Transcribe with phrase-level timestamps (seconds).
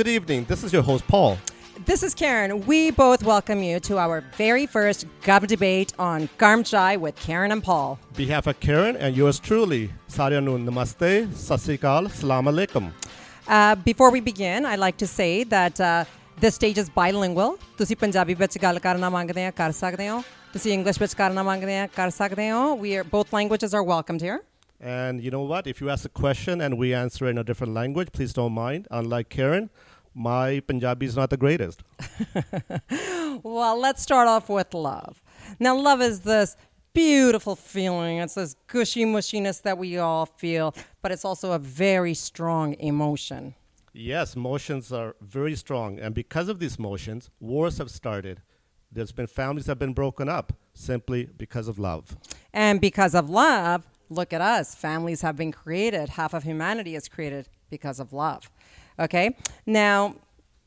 [0.00, 0.44] Good evening.
[0.44, 1.36] This is your host, Paul.
[1.84, 2.64] This is Karen.
[2.64, 7.52] We both welcome you to our very first Gov debate on Garam Chai with Karen
[7.52, 7.98] and Paul.
[8.16, 12.90] behalf of Karen and yours truly, Saryanu Namaste, Sasikal, Salam Alaikum.
[13.46, 16.06] Uh, before we begin, I'd like to say that uh,
[16.38, 17.58] this stage is bilingual.
[17.78, 20.22] ਤੁਸੀਂ ਪੰਜਾਬੀ ਵਿੱਚ ਗੱਲ ਕਰਨਾ ਮੰਗਦੇ ਆ ਕਰ ਸਕਦੇ ਹੋ
[20.52, 24.26] ਤੁਸੀਂ ਇੰਗਲਿਸ਼ ਵਿੱਚ ਕਰਨਾ ਮੰਗਦੇ ਆ kar ਸਕਦੇ ਹੋ we are both languages are welcomed
[24.28, 24.40] here
[24.80, 25.66] And you know what?
[25.66, 28.88] If you ask a question and we answer in a different language, please don't mind.
[28.90, 29.68] Unlike Karen,
[30.14, 31.82] my Punjabi is not the greatest.
[33.42, 35.22] Well, let's start off with love.
[35.58, 36.56] Now, love is this
[36.92, 38.18] beautiful feeling.
[38.18, 43.54] It's this gushy mushiness that we all feel, but it's also a very strong emotion.
[43.92, 45.98] Yes, emotions are very strong.
[45.98, 48.42] And because of these emotions, wars have started.
[48.92, 52.16] There's been families that have been broken up simply because of love.
[52.52, 54.74] And because of love, look at us.
[54.74, 56.10] Families have been created.
[56.10, 58.50] Half of humanity is created because of love.
[58.99, 59.35] Okay?
[59.65, 60.15] Now,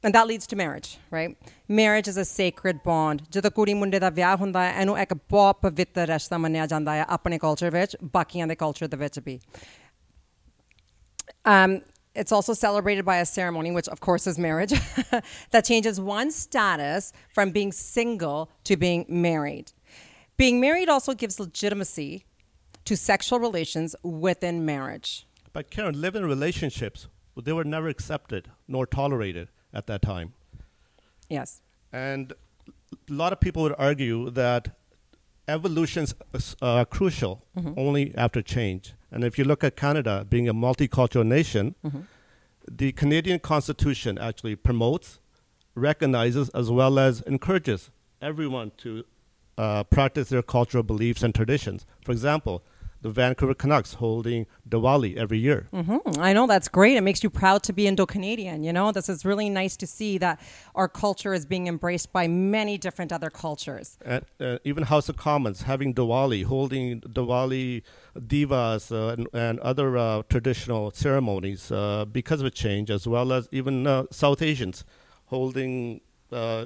[0.04, 1.36] and that leads to marriage, right?
[1.68, 3.22] Marriage is a sacred bond.
[3.32, 7.04] ਜਦੋਂ ਕੁੜੀ ਮੁੰਡੇ ਦਾ ਵਿਆਹ ਹੁੰਦਾ ਹੈ ਇਹਨੂੰ ਇੱਕ ਬਹੁਤ ਪਵਿੱਤਰ ਰਿਸ਼ਤਾ ਮੰਨਿਆ ਜਾਂਦਾ ਹੈ
[7.16, 9.38] ਆਪਣੇ ਕਲਚਰ ਵਿੱਚ ਬਾਕੀਆਂ ਦੇ ਕਲਚਰ ਦੇ ਵਿੱਚ ਵੀ
[11.44, 11.82] um,
[12.14, 14.72] it's also celebrated by a ceremony, which of course is marriage,
[15.52, 19.72] that changes one's status from being single to being married.
[20.36, 22.24] Being married also gives legitimacy
[22.84, 25.26] to sexual relations within marriage.
[25.52, 30.33] But Karen, living relationships, they were never accepted nor tolerated at that time.
[31.29, 31.61] Yes.
[31.91, 32.33] And
[33.09, 34.69] a lot of people would argue that
[35.47, 36.15] evolution's
[36.61, 37.43] uh, crucial
[37.77, 38.93] only after change.
[39.11, 41.75] And if you look at Canada being a multicultural nation,
[42.69, 45.19] the Canadian Constitution actually promotes,
[45.75, 47.89] recognizes, as well as encourages
[48.21, 49.03] everyone to
[49.57, 51.85] uh, practice their cultural beliefs and traditions.
[52.03, 52.63] For example,
[53.03, 55.67] the Vancouver Canucks holding Diwali every year.
[55.71, 56.95] hmm I know that's great.
[56.97, 58.63] It makes you proud to be Indo Canadian.
[58.63, 60.39] You know, this is really nice to see that
[60.73, 63.97] our culture is being embraced by many different other cultures.
[64.05, 67.83] and uh, even House of Commons having Diwali, holding Diwali
[68.17, 73.33] divas uh, and, and other uh, traditional ceremonies uh, because of a change, as well
[73.33, 74.85] as even uh, South Asians
[75.25, 75.99] holding
[76.31, 76.65] uh,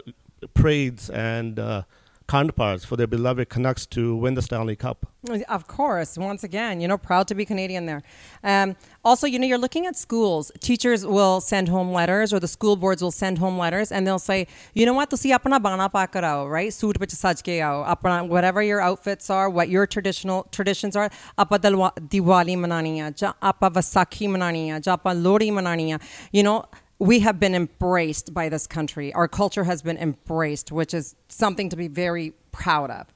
[0.53, 1.81] parades and uh,
[2.27, 5.07] counterparts for their beloved Canucks to win the Stanley Cup.
[5.49, 8.01] Of course, once again, you know, proud to be Canadian there.
[8.43, 10.51] Um, also, you know, you're looking at schools.
[10.59, 14.19] Teachers will send home letters, or the school boards will send home letters, and they'll
[14.19, 16.73] say, you know what, To see apna bana pakarao, right?
[16.73, 23.19] Suit which apna whatever your outfits are, what your traditional traditions are, apa Diwali mananiya,
[23.21, 26.01] ja apa Vasakhi mananiya, ja apa Lohri mananiya,
[26.31, 26.65] you know
[26.99, 29.13] we have been embraced by this country.
[29.13, 33.07] Our culture has been embraced, which is something to be very proud of.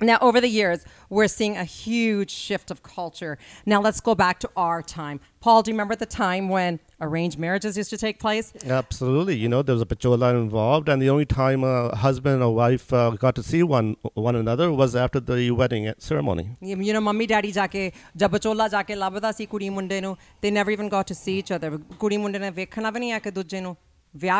[0.00, 3.38] Now, over the years, we're seeing a huge shift of culture.
[3.64, 5.20] Now, let's go back to our time.
[5.40, 8.52] Paul, do you remember the time when arranged marriages used to take place?
[8.66, 9.36] Absolutely.
[9.36, 12.92] You know, there was a pachola involved, and the only time a husband or wife
[12.92, 16.56] uh, got to see one one another was after the wedding ceremony.
[16.60, 20.70] You know, mummy daddy jaake, jab pachola jaake labada si kuri munde nu, they never
[20.70, 21.78] even got to see each other.
[21.98, 23.76] Kuri munde ne vekhna vi nahi aake nu,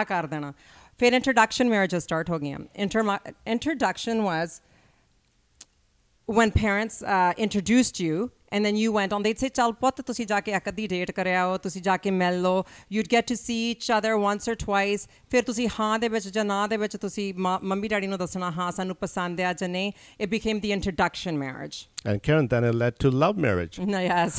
[0.06, 0.55] kar dena.
[0.99, 2.67] Fir introduction marriages start hogiye.
[3.47, 4.61] Introduction was
[6.28, 10.25] when parents uh, introduced you and then you went on they'd say ਚੱਲ ਪੁੱਤ ਤੁਸੀਂ
[10.28, 12.64] ਜਾ ਕੇ ਇੱਕ ਅੱਧੀ date ਕਰਿਆ ਹੋ ਤੁਸੀਂ ਜਾ ਕੇ ਮਿਲ ਲਓ
[12.96, 16.46] you'd get to see each other once or twice ਫਿਰ ਤੁਸੀਂ ਹਾਂ ਦੇ ਵਿੱਚ ਜਾਂ
[16.46, 19.92] ਨਾ ਦੇ ਵਿੱਚ ਤੁਸੀਂ ਮਾਂ- ਮੰਮੀ ਡੈਡੀ ਨੂੰ ਦੱਸਣਾ ਹਾਂ ਸਾਨੂੰ ਪਸੰਦ ਆ ਜਾਂ ਨਹੀਂ
[20.24, 21.81] it became the introduction marriage
[22.12, 23.75] And Karen, then it led to love marriage.
[23.90, 24.38] no, yes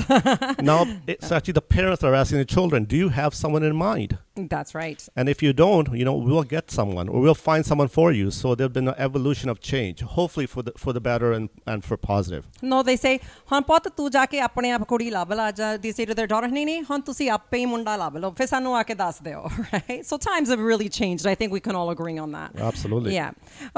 [0.69, 0.79] now
[1.13, 4.15] it's actually the parents are asking the children, "Do you have someone in mind?"
[4.53, 7.89] that's right And if you don't, you know, we'll get someone or we'll find someone
[7.97, 8.31] for you.
[8.31, 11.85] So there's been an evolution of change, hopefully for the for the better and, and
[11.89, 12.45] for positive.
[12.73, 13.15] No, they say,
[13.53, 16.31] ਹਾਂ ਪੁੱਤ ਤੂੰ ਜਾ ਕੇ ਆਪਣੇ ਆਪ ਕੁੜੀ ਲੱਭ ਲਾ ਜਾਂ they say to their
[16.35, 19.21] daughter ਨਹੀਂ ਨਹੀਂ ਹੁਣ ਤੁਸੀਂ ਆਪੇ ਹੀ ਮੁੰਡਾ ਲੱਭ ਲਓ ਫਿਰ ਸਾਨੂੰ ਆ ਕੇ ਦੱਸ
[19.23, 22.63] ਦਿਓ right so times have really changed I think we can all agree on that
[22.71, 23.15] Absolutely.
[23.19, 23.31] yeah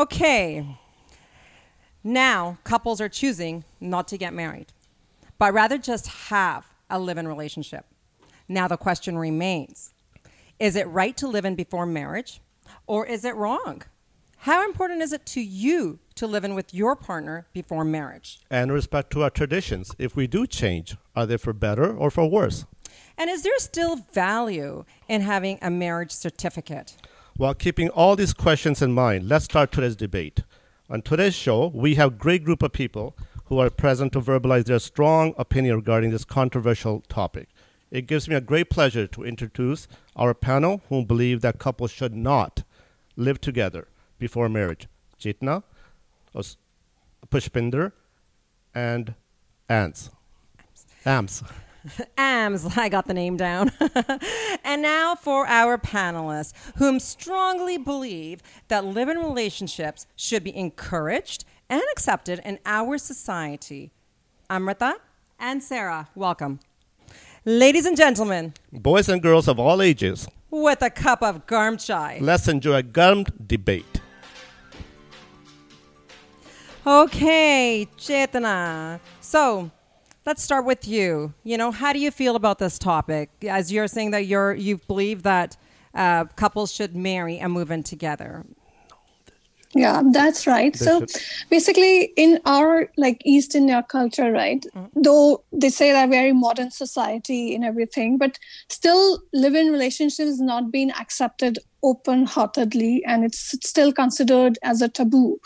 [0.06, 0.44] okay
[2.04, 4.72] now couples are choosing not to get married
[5.38, 7.84] but rather just have a live-in relationship
[8.58, 9.92] now the question remains
[10.59, 12.41] is it right to live in before marriage
[12.87, 13.83] or is it wrong
[14.43, 18.71] how important is it to you to live in with your partner before marriage And
[18.71, 22.65] respect to our traditions, if we do change, are they for better or for worse?
[23.17, 26.95] And is there still value in having a marriage certificate?
[27.35, 30.43] While keeping all these questions in mind, let's start today's debate.
[30.89, 34.65] On today's show, we have a great group of people who are present to verbalize
[34.65, 37.49] their strong opinion regarding this controversial topic.
[37.91, 42.15] It gives me a great pleasure to introduce our panel who believe that couples should
[42.15, 42.63] not
[43.15, 43.87] live together
[44.19, 44.87] before marriage.
[45.19, 45.63] Jitna,
[47.29, 47.91] Pushpinder,
[48.73, 49.15] and
[49.67, 50.09] Ants.
[51.05, 51.43] Ams.
[52.17, 53.71] AMS, I got the name down.
[54.63, 61.45] and now for our panelists, whom strongly believe that live in relationships should be encouraged
[61.69, 63.91] and accepted in our society.
[64.49, 64.97] Amrita
[65.39, 66.59] and Sarah, welcome.
[67.45, 72.17] Ladies and gentlemen, Boys and girls of all ages, with a cup of garm chai.
[72.21, 74.01] let's enjoy a gummed debate.
[76.85, 78.99] Okay, Chetana.
[79.21, 79.69] So
[80.25, 81.33] let's start with you.
[81.43, 83.29] You know, how do you feel about this topic?
[83.47, 85.55] As you're saying that you're you believe that
[85.93, 88.45] uh, couples should marry and move in together.
[89.75, 90.73] Yeah, that's right.
[90.73, 91.11] They so should-
[91.49, 94.65] basically, in our like East India culture, right?
[94.75, 95.01] Mm-hmm.
[95.01, 98.39] Though they say that very modern society and everything, but
[98.69, 105.39] still, live-in relationships not being accepted open-heartedly, and it's still considered as a taboo.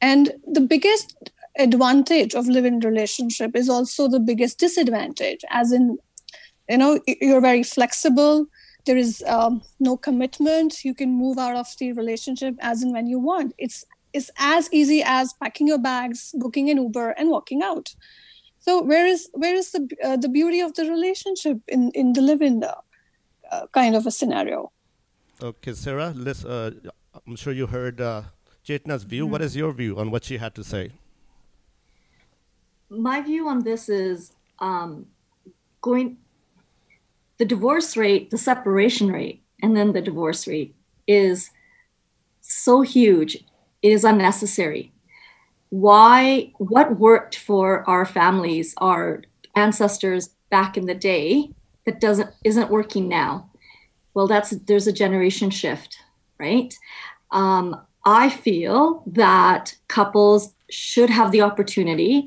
[0.00, 1.16] And the biggest
[1.58, 5.98] advantage of live-in relationship is also the biggest disadvantage, as in,
[6.68, 8.46] you know, you're very flexible
[8.84, 10.84] there is um, no commitment.
[10.84, 13.54] You can move out of the relationship as and when you want.
[13.58, 17.94] It's it's as easy as packing your bags booking an uber and walking out.
[18.58, 22.20] So where is where is the uh, the beauty of the relationship in in the
[22.20, 22.74] live-in uh,
[23.50, 24.72] uh, kind of a scenario?
[25.42, 26.70] Okay, Sarah, let's, uh,
[27.26, 28.22] I'm sure you heard uh,
[28.64, 29.26] Chetna's view.
[29.26, 30.92] What is your view on what she had to say?
[32.92, 35.06] my view on this is um,
[35.80, 36.18] going
[37.42, 40.76] the divorce rate the separation rate and then the divorce rate
[41.08, 41.50] is
[42.40, 43.34] so huge
[43.82, 44.92] it is unnecessary.
[45.70, 49.24] Why what worked for our families our
[49.56, 51.50] ancestors back in the day
[51.84, 53.50] that doesn't isn't working now?
[54.14, 55.98] Well that's there's a generation shift
[56.38, 56.72] right?
[57.32, 57.66] Um,
[58.04, 62.24] i feel that couples should have the opportunity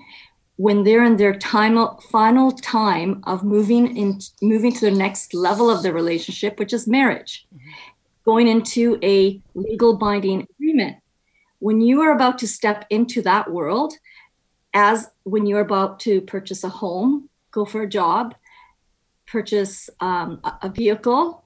[0.57, 1.77] when they're in their time
[2.09, 6.87] final time of moving in moving to the next level of the relationship which is
[6.87, 7.45] marriage
[8.23, 10.97] going into a legal binding agreement.
[11.59, 13.93] When you are about to step into that world
[14.73, 18.35] as when you're about to purchase a home go for a job
[19.25, 21.45] purchase um, a vehicle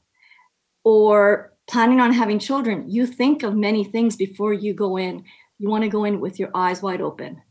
[0.84, 5.24] or planning on having children you think of many things before you go in.
[5.58, 7.42] You want to go in with your eyes wide open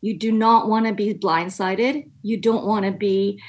[0.00, 2.08] you do not want to be blindsided.
[2.22, 3.40] You don't want to be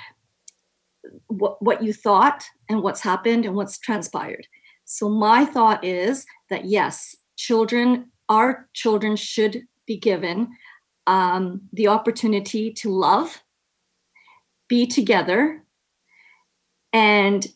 [1.27, 4.45] what, what you thought and what's happened and what's transpired.
[4.86, 10.50] So my thought is that yes children our children should be given
[11.07, 13.42] um, the opportunity to love
[14.69, 15.63] be together
[16.94, 17.48] and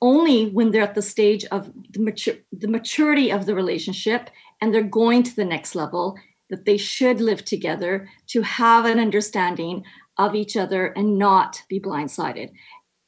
[0.00, 4.30] only when they're at the stage of the, the maturity of the relationship
[4.60, 6.16] and they're going to the next level
[6.50, 9.84] that they should live together to have an understanding
[10.18, 12.50] of each other and not be blindsided.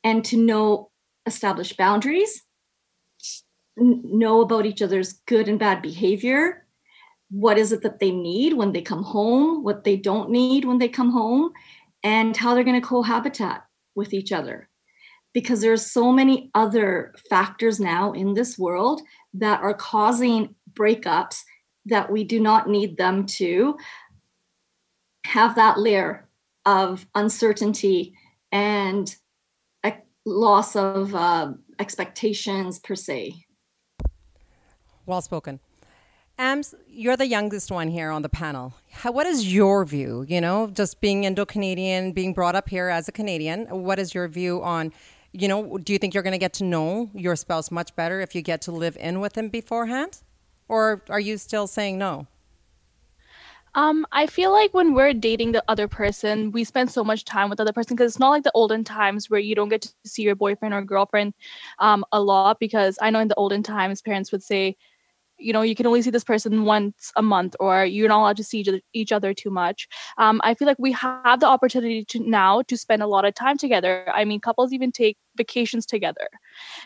[0.03, 0.91] And to know
[1.27, 2.43] establish boundaries
[3.79, 6.65] n- know about each other's good and bad behavior
[7.31, 10.79] what is it that they need when they come home what they don't need when
[10.79, 11.50] they come home
[12.06, 13.65] and how they're going to cohabitat
[13.97, 14.69] with each other.
[15.35, 19.03] Because there's so many other factors now in this world
[19.35, 21.43] that are causing breakups
[21.87, 23.76] that we do not need them to
[25.25, 26.28] have that layer
[26.64, 28.14] of uncertainty
[28.52, 29.16] and
[29.85, 33.35] a loss of uh, expectations per se.
[35.07, 35.61] Well spoken.
[36.38, 38.75] Ams, you're the youngest one here on the panel.
[38.90, 40.26] How, what is your view?
[40.28, 44.14] You know, just being Indo Canadian, being brought up here as a Canadian, what is
[44.14, 44.93] your view on,
[45.33, 48.21] you know, do you think you're going to get to know your spouse much better
[48.21, 50.21] if you get to live in with him beforehand?
[50.68, 52.26] Or are you still saying no?
[53.76, 57.50] Um, I feel like when we're dating the other person, we spend so much time
[57.50, 59.82] with the other person because it's not like the olden times where you don't get
[59.82, 61.35] to see your boyfriend or girlfriend
[61.78, 62.58] um, a lot.
[62.58, 64.76] Because I know in the olden times, parents would say,
[65.38, 68.37] you know, you can only see this person once a month, or you're not allowed
[68.38, 69.88] to see each other, too much.
[70.19, 73.35] Um, I feel like we have the opportunity to now to spend a lot of
[73.35, 74.07] time together.
[74.14, 76.28] I mean, couples even take vacations together,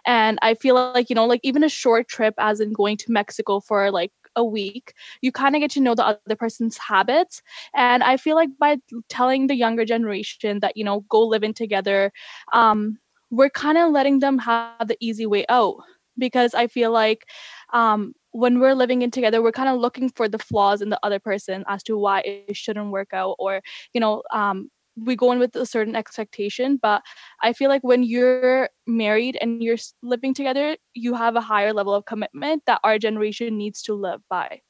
[0.07, 3.13] and I feel like you know, like even a short trip, as in going to
[3.13, 7.43] Mexico for like a week, you kind of get to know the other person's habits.
[7.75, 8.79] And I feel like by
[9.09, 12.13] telling the younger generation that, you know, go live in together,
[12.53, 12.99] um,
[13.31, 15.77] we're kind of letting them have the easy way out.
[16.19, 17.25] Because I feel like
[17.73, 21.01] um, when we're living in together, we're kind of looking for the flaws in the
[21.03, 23.61] other person as to why it shouldn't work out, or,
[23.93, 27.01] you know, um, we go in with a certain expectation but
[27.43, 31.95] i feel like when you're married and you're living together you have a higher level
[31.95, 34.61] of commitment that our generation needs to live by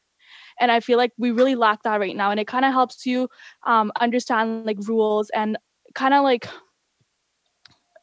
[0.61, 3.07] and i feel like we really lack that right now and it kind of helps
[3.07, 3.29] you
[3.67, 5.57] um, understand like rules and
[5.95, 6.47] kind of like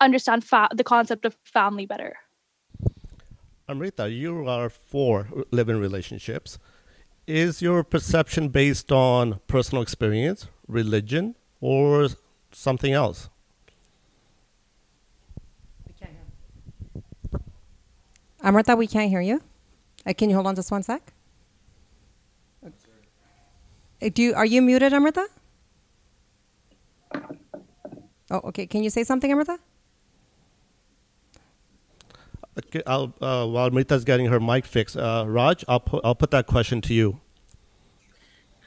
[0.02, 2.18] understand fa- the concept of family better.
[3.70, 6.58] Amrita, you are for living relationships.
[7.28, 12.08] Is your perception based on personal experience, religion, or
[12.54, 13.30] something else?
[18.42, 19.42] Amrita, we can't hear you.
[20.06, 21.12] Uh, can you hold on just one sec?
[22.64, 22.70] Uh,
[24.14, 25.28] do you, are you muted, Amrita?
[28.32, 28.66] Oh, okay.
[28.68, 29.60] Can you say something, Amrita?
[32.58, 36.32] Okay, I'll, uh, while Amrita's getting her mic fixed, uh, Raj, I'll put, I'll put
[36.32, 37.20] that question to you.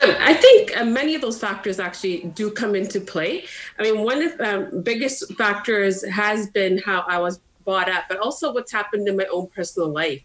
[0.03, 3.45] Um, I think uh, many of those factors actually do come into play.
[3.79, 8.05] I mean, one of the um, biggest factors has been how I was brought up,
[8.09, 10.23] but also what's happened in my own personal life.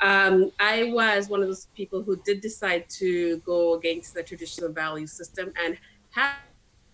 [0.00, 4.70] Um, I was one of those people who did decide to go against the traditional
[4.70, 5.76] value system and
[6.10, 6.36] have,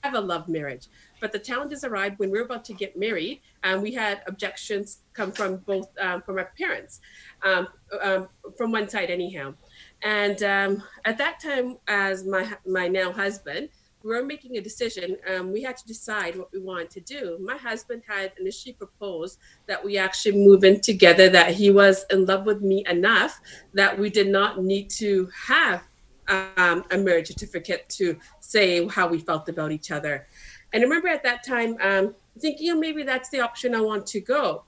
[0.03, 0.87] have a love marriage.
[1.23, 4.99] But the challenges arrived when we were about to get married, and we had objections
[5.13, 7.01] come from both um, from our parents,
[7.45, 7.69] um,
[8.03, 9.55] um, from one side anyhow.
[10.03, 13.69] And um, at that time, as my my now husband,
[14.03, 15.17] we were making a decision.
[15.33, 17.39] Um, we had to decide what we wanted to do.
[17.41, 19.39] My husband had initially proposed
[19.69, 21.29] that we actually move in together.
[21.29, 23.41] That he was in love with me enough
[23.75, 25.85] that we did not need to have
[26.29, 30.27] um, a marriage certificate to say how we felt about each other.
[30.73, 34.07] And I remember at that time um, thinking, know, maybe that's the option I want
[34.09, 34.65] to go.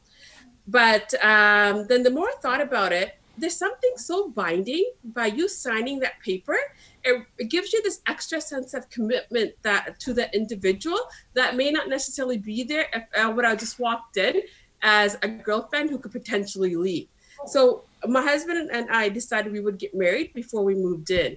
[0.66, 5.48] But um, then the more I thought about it, there's something so binding by you
[5.48, 6.56] signing that paper.
[7.02, 11.00] It, it, gives you this extra sense of commitment that to the individual
[11.34, 14.42] that may not necessarily be there if uh, when I just walked in
[14.82, 17.08] as a girlfriend who could potentially leave.
[17.46, 21.36] So my husband and I decided we would get married before we moved in.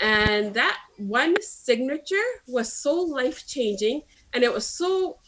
[0.00, 5.18] And that one signature was so life changing and it was so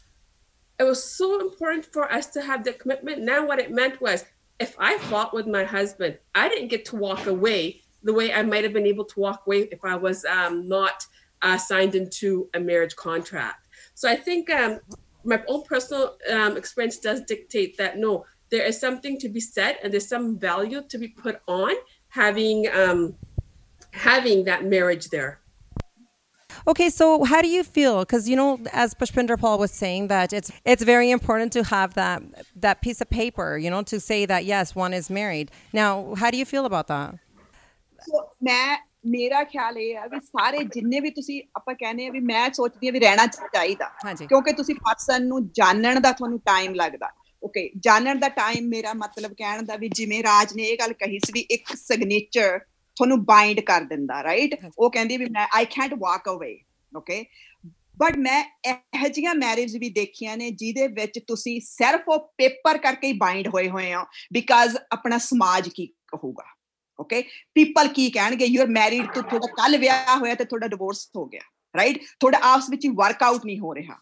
[0.79, 3.23] it was so important for us to have the commitment.
[3.23, 4.25] Now what it meant was
[4.61, 8.43] if I fought with my husband, I didn't get to walk away the way I
[8.43, 11.05] might have been able to walk away if I was um, not
[11.43, 13.67] uh, signed into a marriage contract.
[13.95, 14.79] So I think um,
[15.25, 19.79] my own personal um, experience does dictate that no, there is something to be said
[19.83, 21.73] and there's some value to be put on
[22.09, 23.15] having um,
[23.98, 25.40] having that marriage there.
[26.66, 28.02] Okay, so how do you feel?
[28.02, 31.94] Because you know, as Pushpinder Paul was saying, that it's it's very important to have
[31.96, 32.24] that
[32.56, 35.52] that piece of paper, you know, to say that yes, one is married.
[35.74, 37.16] Now, how do you feel about that?
[38.00, 42.20] So, ਮੈਂ ਮੇਰਾ ਖਿਆਲ ਇਹ ਹੈ ਵੀ ਸਾਰੇ ਜਿੰਨੇ ਵੀ ਤੁਸੀਂ ਆਪਾਂ ਕਹਿੰਦੇ ਆ ਵੀ
[42.20, 43.90] ਮੈਂ ਸੋਚਦੀ ਆ ਵੀ ਰਹਿਣਾ ਚਾਹੀਦਾ
[44.28, 47.10] ਕਿਉਂਕਿ ਤੁਸੀਂ ਪਰਸਨ ਨੂੰ ਜਾਣਨ ਦਾ ਤੁਹਾਨੂੰ ਟਾਈਮ ਲੱਗਦਾ
[47.44, 51.20] ਓਕੇ ਜਾਣਨ ਦਾ ਟਾਈਮ ਮੇਰਾ ਮਤਲਬ ਕਹਿਣ ਦਾ ਵੀ ਜਿਵੇਂ ਰਾਜ ਨੇ ਇਹ ਗੱਲ ਕਹੀ
[51.26, 52.60] ਸੀ ਵੀ ਇੱਕ ਸਿਗਨੇਚਰ
[52.99, 56.59] ਤੁਹਾਨੂੰ ਬਾਈਂਡ ਕਰ ਦਿੰਦਾ ਰਾਈਟ ਉਹ ਕਹਿੰਦੀ ਵੀ ਮੈਂ ਆਈ ਕੈਨਟ ਵਾਕ ਅਵੇ
[56.97, 57.25] ਓਕੇ
[57.99, 63.07] ਬਟ ਮੈਂ ਇਹ ਜੀਆਂ ਮੈਰਿਜ ਵੀ ਦੇਖੀਆਂ ਨੇ ਜਿਹਦੇ ਵਿੱਚ ਤੁਸੀਂ ਸਿਰਫ ਉਹ ਪੇਪਰ ਕਰਕੇ
[63.07, 66.45] ਹੀ ਬਾਈਂਡ ਹੋਏ ਹੋਏ ਆ ਬਿਕਾਜ਼ ਆਪਣਾ ਸਮਾਜ ਕੀ ਕਹੂਗਾ
[67.01, 67.23] ਓਕੇ
[67.55, 68.45] ਪੀਪਲ ਕੀ ਕਹਿਣਗੇ?
[68.45, 71.41] ਯੂ ਆਰ ਮੈਰਿਡ ਤੋਂ ਤੁਹਾਡਾ ਕੱਲ ਵਿਆਹ ਹੋਇਆ ਤੇ ਤੁਹਾਡਾ ਡਿਵੋਰਸ ਹੋ ਗਿਆ
[71.77, 73.95] ਰਾਈਟ ਤੁਹਾਡਾ ਆਪਸ ਵਿੱਚ ਵਰਕਆਊਟ ਨਹੀਂ ਹੋ ਰਿਹਾ।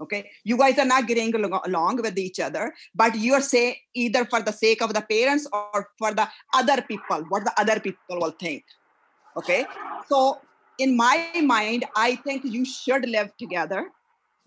[0.00, 0.30] Okay?
[0.44, 4.42] You guys are not getting along with each other but you are saying either for
[4.42, 8.36] the sake of the parents or for the other people what the other people will
[8.38, 8.64] think.
[9.36, 9.66] Okay?
[10.08, 10.40] So
[10.78, 13.88] in my mind i think you should live together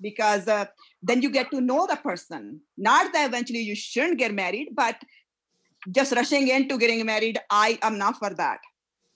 [0.02, 0.66] because uh,
[1.04, 2.62] then you get to know the person.
[2.78, 4.96] Not that eventually you shouldn't get married but
[5.92, 8.60] just rushing into getting married i am not for that.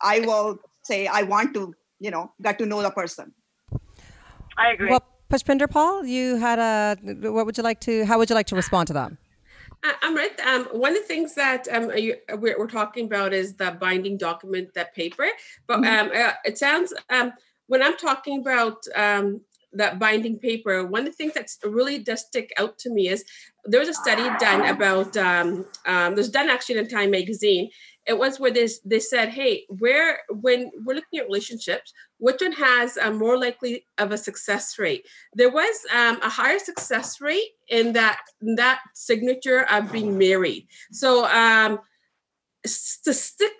[0.01, 3.33] I will say i want to you know get to know the person.
[4.57, 4.89] I agree.
[4.91, 6.95] Well, Pushpinder Paul, you had a.
[7.31, 8.05] What would you like to?
[8.05, 9.11] How would you like to respond to that?
[10.03, 10.39] I'm right.
[10.41, 14.15] Um, one of the things that um, you, we're, we're, talking about is the binding
[14.15, 15.25] document, that paper.
[15.65, 16.11] But mm-hmm.
[16.11, 17.33] um, uh, it sounds um,
[17.65, 19.41] when I'm talking about um,
[19.73, 23.25] that binding paper, one of the things that really does stick out to me is
[23.65, 25.17] there was a study done about.
[25.17, 27.71] Um, um, there's done actually in Time magazine,
[28.05, 32.51] it was where they, they said, hey, where when we're looking at relationships, which one
[32.53, 35.05] has a more likely of a success rate?
[35.33, 40.67] There was um, a higher success rate in that in that signature of being married.
[40.91, 41.79] So um,
[42.65, 43.51] statistic,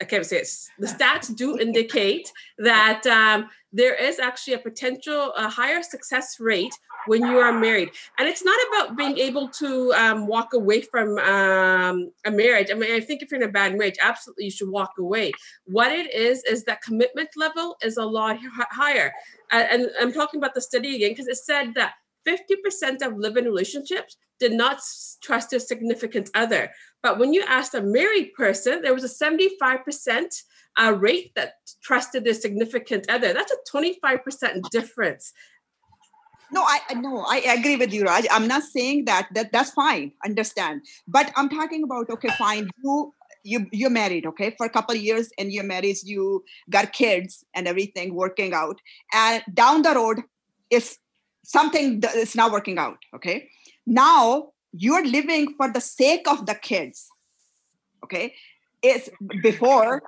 [0.00, 0.48] I can't say it.
[0.78, 6.72] The stats do indicate that um, there is actually a potential a higher success rate
[7.06, 7.90] when you are married.
[8.18, 12.68] And it's not about being able to um, walk away from um, a marriage.
[12.70, 15.32] I mean i think if you're in a bad marriage absolutely you should walk away.
[15.64, 18.38] What it is is that commitment level is a lot
[18.70, 19.12] higher.
[19.50, 21.94] And i'm talking about the study again because it said that
[22.26, 24.80] 50% of live-in relationships did not
[25.22, 26.70] trust their significant other.
[27.02, 30.42] But when you asked a married person there was a 75%
[30.78, 33.32] uh, rate that trusted their significant other.
[33.32, 35.32] That's a 25% difference.
[36.52, 38.24] No i no i agree with you raj.
[38.30, 40.82] I'm not saying that that that's fine understand.
[41.08, 44.54] But i'm talking about okay fine you you you're married okay?
[44.56, 48.80] For a couple years and you're married you got kids and everything working out.
[49.12, 50.22] And down the road
[50.70, 50.98] if
[51.46, 53.48] something is not working out okay
[53.86, 57.08] now you're living for the sake of the kids
[58.04, 58.34] okay
[58.82, 59.08] it's
[59.42, 60.02] before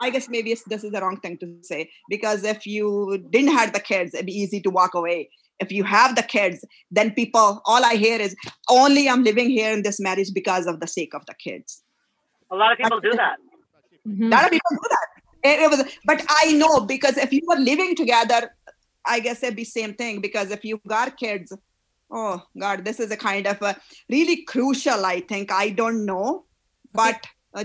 [0.00, 3.72] I guess maybe this is the wrong thing to say because if you didn't have
[3.72, 5.30] the kids, it'd be easy to walk away.
[5.58, 8.36] If you have the kids, then people, all I hear is
[8.68, 11.82] only I'm living here in this marriage because of the sake of the kids.
[12.50, 13.36] A lot of people do that.
[14.06, 14.26] Mm-hmm.
[14.26, 15.06] A lot of people do that.
[15.42, 18.50] It, it was, but I know because if you were living together,
[19.08, 20.20] I guess it'd be same thing.
[20.20, 21.52] Because if you got kids,
[22.10, 23.76] oh God, this is a kind of a
[24.08, 25.04] really crucial.
[25.04, 26.44] I think I don't know,
[26.92, 27.64] but uh,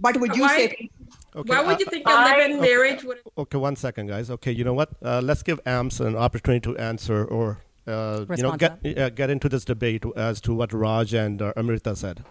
[0.00, 0.90] what would you Why, say?
[1.34, 3.18] Okay, Why would you think a live-in marriage would?
[3.36, 4.30] Okay, one second, guys.
[4.30, 4.90] Okay, you know what?
[5.02, 9.30] Uh, let's give AMS an opportunity to answer or uh, you know get uh, get
[9.30, 12.24] into this debate as to what Raj and uh, Amrita said.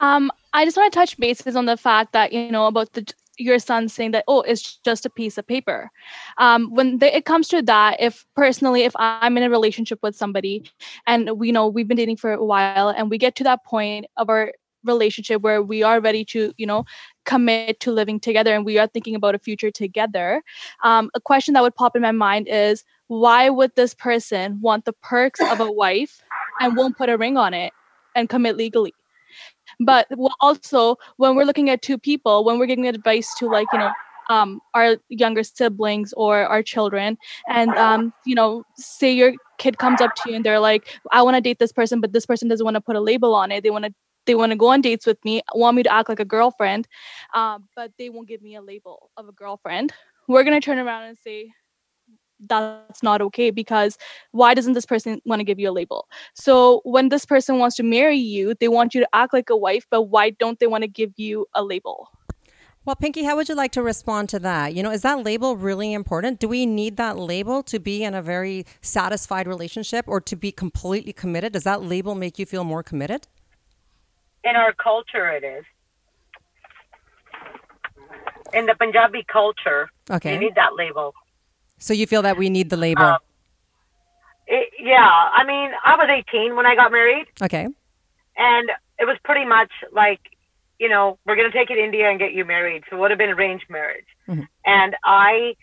[0.00, 3.12] Um, I just want to touch bases on the fact that you know about the
[3.38, 5.90] your son saying that oh it's just a piece of paper.
[6.38, 10.64] Um, when it comes to that if personally if i'm in a relationship with somebody
[11.06, 14.06] and we know we've been dating for a while and we get to that point
[14.16, 14.52] of our
[14.84, 16.84] relationship where we are ready to you know
[17.24, 20.42] commit to living together and we are thinking about a future together
[20.82, 24.84] um, a question that would pop in my mind is why would this person want
[24.84, 26.22] the perks of a wife
[26.60, 27.72] and won't put a ring on it
[28.14, 28.94] and commit legally
[29.80, 30.08] but
[30.40, 33.92] also when we're looking at two people when we're giving advice to like you know
[34.30, 40.00] um, our younger siblings or our children and um, you know say your kid comes
[40.00, 42.48] up to you and they're like i want to date this person but this person
[42.48, 43.94] doesn't want to put a label on it they want to
[44.26, 46.88] they want to go on dates with me, want me to act like a girlfriend,
[47.34, 49.92] um, but they won't give me a label of a girlfriend.
[50.28, 51.52] We're going to turn around and say,
[52.48, 53.98] that's not okay because
[54.32, 56.08] why doesn't this person want to give you a label?
[56.34, 59.56] So when this person wants to marry you, they want you to act like a
[59.56, 62.10] wife, but why don't they want to give you a label?
[62.84, 64.74] Well, Pinky, how would you like to respond to that?
[64.74, 66.38] You know, is that label really important?
[66.38, 70.52] Do we need that label to be in a very satisfied relationship or to be
[70.52, 71.54] completely committed?
[71.54, 73.26] Does that label make you feel more committed?
[74.44, 75.64] in our culture it is.
[78.52, 80.34] In the Punjabi culture, okay.
[80.34, 81.14] you need that label.
[81.78, 83.02] So you feel that we need the label?
[83.02, 83.18] Um,
[84.46, 87.26] it, yeah, I mean, I was 18 when I got married.
[87.42, 87.66] Okay.
[88.36, 90.20] And it was pretty much like,
[90.78, 92.84] you know, we're going to take you to India and get you married.
[92.88, 94.06] So it would have been arranged marriage.
[94.28, 94.42] Mm-hmm.
[94.66, 95.54] And I,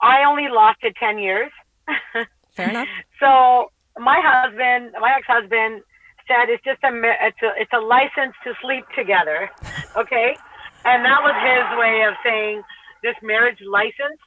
[0.00, 1.50] I only lasted 10 years.
[2.56, 2.88] Fair enough.
[3.20, 5.82] So my husband, my ex-husband,
[6.28, 6.90] said it's just a
[7.26, 9.50] it's a it's a license to sleep together,
[9.96, 10.36] okay?
[10.84, 12.62] and that was his way of saying
[13.02, 14.18] this marriage license.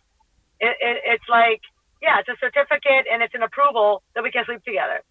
[0.66, 1.62] It, it, it's like
[2.02, 5.02] yeah, it's a certificate and it's an approval that we can sleep together.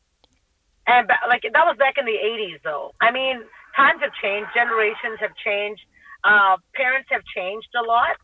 [0.86, 2.92] And like that was back in the 80s, though.
[3.00, 3.42] I mean,
[3.76, 5.82] times have changed, generations have changed,
[6.22, 8.14] uh, parents have changed a lot.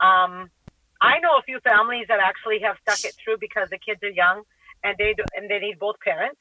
[0.00, 0.50] Um,
[1.00, 4.10] I know a few families that actually have stuck it through because the kids are
[4.10, 4.42] young
[4.82, 6.40] and they do, and they need both parents.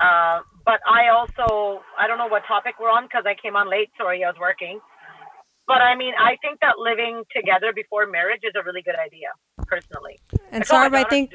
[0.00, 3.68] Uh, but I also, I don't know what topic we're on because I came on
[3.68, 3.90] late.
[3.98, 4.80] Sorry, I was working.
[5.66, 9.28] But I mean, I think that living together before marriage is a really good idea,
[9.66, 10.18] personally.
[10.50, 11.32] And Sarah, I think,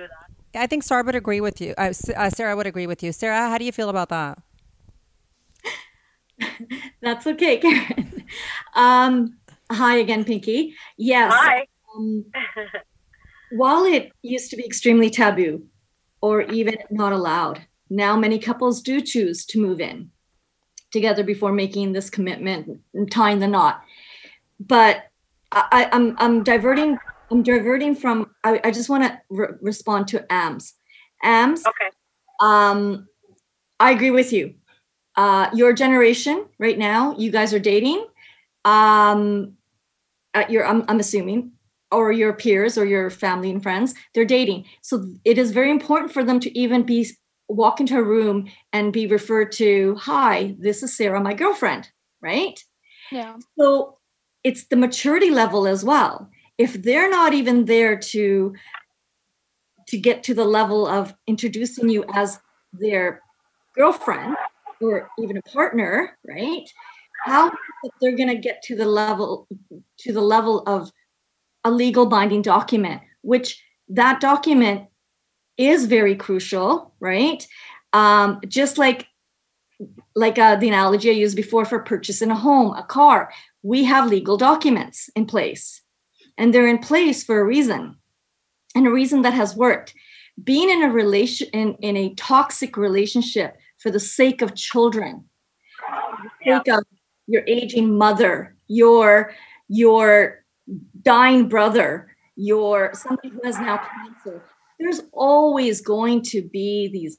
[0.54, 1.74] I think Sarah would agree with you.
[1.78, 3.12] Uh, uh, Sarah would agree with you.
[3.12, 4.40] Sarah, how do you feel about that?
[7.02, 8.24] That's okay, Karen.
[8.76, 9.38] Um,
[9.72, 10.76] hi again, Pinky.
[10.98, 11.34] Yes.
[11.36, 11.66] Hi.
[11.96, 12.26] Um,
[13.52, 15.66] while it used to be extremely taboo
[16.22, 20.12] or even not allowed, now, many couples do choose to move in
[20.92, 23.84] together before making this commitment and tying the knot.
[24.60, 25.06] But
[25.52, 26.98] I, am I'm, I'm diverting.
[27.32, 28.32] I'm diverting from.
[28.44, 30.74] I, I just want to re- respond to AMS.
[31.24, 31.66] AMS.
[31.66, 31.90] Okay.
[32.40, 33.08] Um,
[33.80, 34.56] I agree with you.
[35.16, 38.06] Uh, your generation right now, you guys are dating.
[38.66, 39.54] Um,
[40.48, 41.54] your, I'm, I'm assuming,
[41.92, 44.66] or your peers or your family and friends, they're dating.
[44.82, 47.08] So it is very important for them to even be
[47.48, 51.90] walk into a room and be referred to, hi, this is Sarah, my girlfriend,
[52.22, 52.64] right?
[53.12, 53.38] Yeah.
[53.58, 53.98] So
[54.44, 56.30] it's the maturity level as well.
[56.58, 58.54] If they're not even there to
[59.88, 62.40] to get to the level of introducing you as
[62.74, 63.22] their
[63.76, 64.36] girlfriend
[64.80, 66.70] or even a partner, right?
[67.26, 67.52] How
[68.00, 69.48] they're going to get to the level
[70.00, 70.92] to the level of
[71.64, 74.88] a legal binding document, which that document
[75.58, 77.46] is very crucial, right?
[77.92, 79.08] Um, just like
[80.16, 83.32] like uh, the analogy I used before for purchasing a home, a car,
[83.64, 85.82] we have legal documents in place,
[86.38, 87.96] and they're in place for a reason,
[88.76, 89.94] and a reason that has worked.
[90.44, 95.26] being in a relation in, in a toxic relationship for the sake of children,
[96.46, 96.84] sake of
[97.28, 99.34] your aging mother, your
[99.68, 100.44] your
[101.02, 104.44] dying brother, your somebody who has now cancer.
[104.80, 107.18] There's always going to be these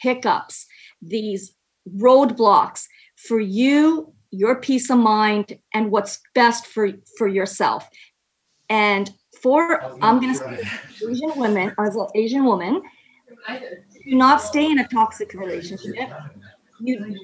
[0.00, 0.66] hiccups,
[1.02, 1.54] these
[1.96, 7.88] roadblocks for you, your peace of mind, and what's best for for yourself.
[8.68, 10.62] And for oh, I'm going to say
[11.08, 12.82] Asian women as an Asian woman,
[13.48, 16.08] do not stay in a toxic relationship.
[16.80, 17.16] You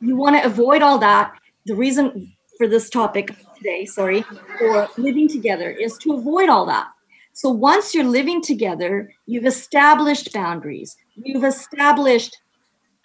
[0.00, 1.32] you want to avoid all that.
[1.66, 4.22] The reason for this topic today, sorry,
[4.58, 6.88] for living together is to avoid all that.
[7.32, 10.96] So once you're living together, you've established boundaries.
[11.16, 12.36] You've established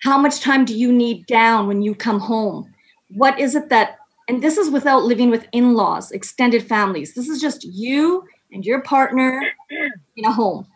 [0.01, 2.73] how much time do you need down when you come home?
[3.09, 7.15] What is it that and this is without living with in-laws, extended families.
[7.15, 9.41] This is just you and your partner
[10.15, 10.67] in a home.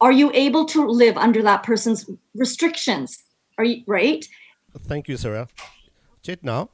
[0.00, 3.22] Are you able to live under that person's restrictions?
[3.58, 4.26] Are you right?
[4.76, 5.48] Thank you sarah.
[6.22, 6.68] Chetna,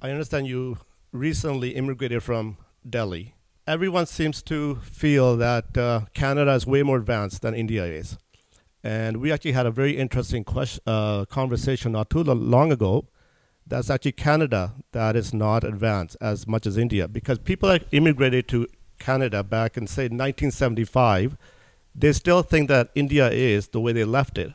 [0.00, 0.78] i understand you
[1.12, 2.56] recently immigrated from
[2.88, 3.34] delhi.
[3.66, 8.16] Everyone seems to feel that uh, canada is way more advanced than india is.
[8.84, 13.08] And we actually had a very interesting question, uh, conversation not too long ago
[13.68, 18.48] that's actually canada that is not advanced as much as india because people are immigrated
[18.48, 18.66] to
[18.98, 21.36] Canada back in say 1975,
[21.94, 24.52] they still think that India is the way they left it,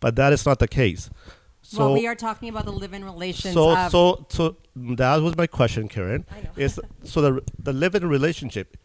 [0.00, 1.10] but that is not the case.
[1.62, 3.54] So well, we are talking about the live-in relations.
[3.54, 6.24] So, so, so that was my question, Karen.
[6.30, 8.76] I Is so the the live-in relationship?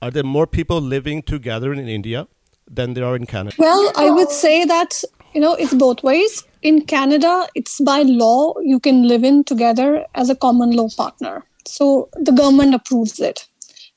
[0.00, 2.28] Are there more people living together in India
[2.70, 3.56] than there are in Canada?
[3.58, 5.02] Well, I would say that
[5.38, 6.44] you know it's both ways.
[6.62, 11.44] In Canada, it's by law you can live in together as a common law partner.
[11.64, 13.46] So the government approves it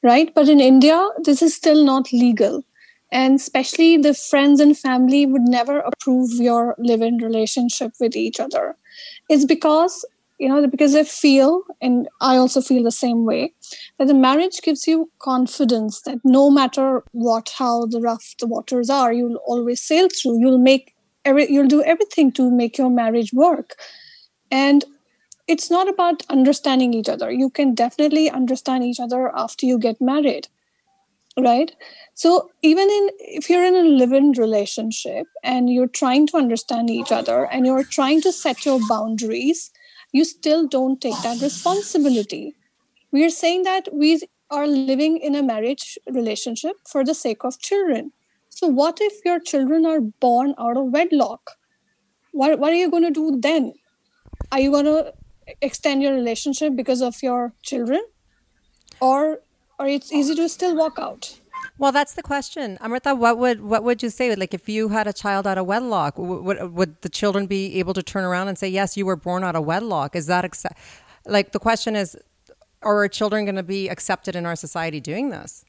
[0.03, 0.33] right?
[0.33, 2.63] But in India, this is still not legal.
[3.11, 8.39] And especially the friends and family would never approve your live in relationship with each
[8.39, 8.77] other.
[9.29, 10.05] It's because,
[10.39, 13.53] you know, because they feel, and I also feel the same way,
[13.99, 18.89] that the marriage gives you confidence that no matter what, how the rough the waters
[18.89, 20.39] are, you'll always sail through.
[20.39, 20.90] You'll make
[21.25, 23.75] every, you'll do everything to make your marriage work.
[24.49, 24.85] And
[25.47, 27.31] it's not about understanding each other.
[27.31, 30.47] You can definitely understand each other after you get married,
[31.37, 31.75] right?
[32.13, 37.11] So even in if you're in a live-in relationship and you're trying to understand each
[37.11, 39.71] other and you're trying to set your boundaries,
[40.11, 42.55] you still don't take that responsibility.
[43.11, 47.59] We are saying that we are living in a marriage relationship for the sake of
[47.59, 48.11] children.
[48.61, 51.57] So what if your children are born out of wedlock?
[52.31, 53.73] What, what are you going to do then?
[54.51, 55.13] Are you going to
[55.63, 58.03] extend your relationship because of your children?
[58.99, 59.39] Or
[59.79, 61.39] or it's easy to still walk out?
[61.79, 62.77] Well that's the question.
[62.81, 64.35] Amrita what would what would you say?
[64.35, 67.95] Like if you had a child out of wedlock would, would the children be able
[67.95, 70.77] to turn around and say yes you were born out of wedlock is that accept
[71.25, 72.15] like the question is
[72.83, 75.65] are children going to be accepted in our society doing this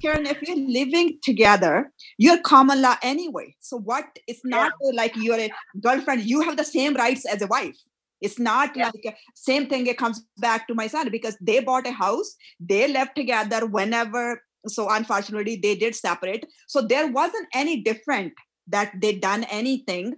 [0.00, 3.56] Karen, if you're living together, you're common law anyway.
[3.60, 4.04] So what?
[4.26, 4.90] It's not yeah.
[4.94, 6.22] like you're a girlfriend.
[6.22, 7.76] You have the same rights as a wife.
[8.20, 8.90] It's not yeah.
[8.94, 9.86] like same thing.
[9.86, 14.42] It comes back to my son because they bought a house, they left together whenever.
[14.66, 16.44] So unfortunately, they did separate.
[16.66, 18.32] So there wasn't any different
[18.66, 20.16] that they done anything.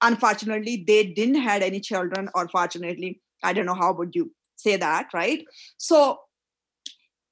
[0.00, 4.76] Unfortunately, they didn't had any children, or fortunately, I don't know how would you say
[4.76, 5.44] that, right?
[5.76, 6.20] So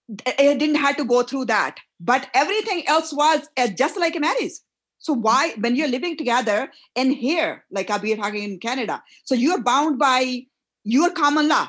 [0.09, 4.21] it didn't have to go through that, but everything else was uh, just like a
[4.21, 4.53] marriage.
[4.99, 9.35] So why, when you're living together and here, like we are talking in Canada, so
[9.35, 10.43] you're bound by
[10.85, 11.69] your common law.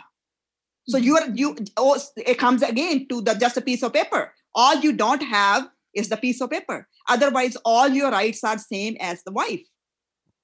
[0.88, 1.06] So mm-hmm.
[1.06, 1.58] you are you.
[1.78, 4.34] Oh, it comes again to the just a piece of paper.
[4.56, 6.88] All you don't have is the piece of paper.
[7.08, 9.62] Otherwise, all your rights are same as the wife.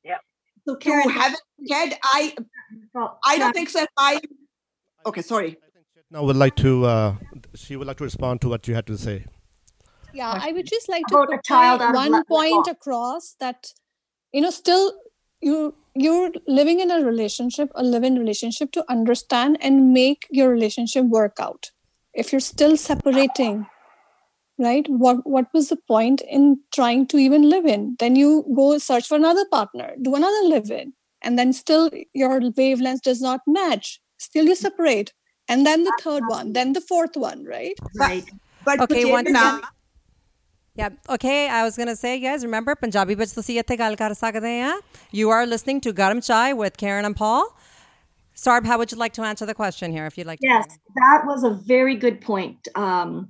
[0.03, 0.17] Yeah.
[0.67, 2.35] So Karen, to have a kid, I
[3.25, 3.85] I don't think so.
[3.97, 4.21] I
[5.07, 5.57] okay, sorry.
[6.11, 6.85] Now would like to.
[6.85, 7.15] Uh,
[7.55, 9.25] she would like to respond to what you had to say
[10.15, 13.71] yeah i would just like to put child one point across that
[14.31, 14.93] you know still
[15.41, 21.05] you you're living in a relationship a live-in relationship to understand and make your relationship
[21.05, 21.71] work out.
[22.13, 23.65] If you're still separating
[24.57, 27.95] right what what was the point in trying to even live in?
[27.99, 32.39] Then you go search for another partner do another live in and then still your
[32.39, 33.99] wavelengths does not match.
[34.17, 35.13] Still you separate.
[35.47, 37.77] And then the third one then the fourth one right?
[37.95, 38.29] Right.
[38.65, 39.61] But okay once again
[40.75, 40.89] yeah.
[41.09, 41.47] Okay.
[41.47, 44.73] I was going to say, guys, remember, Punjabi Bitch Lasiyat Gal Kar Sakade.
[45.11, 47.57] You are listening to Garam Chai with Karen and Paul.
[48.35, 50.79] Sarb, how would you like to answer the question here if you'd like Yes, to?
[50.95, 52.67] that was a very good point.
[52.75, 53.29] Um,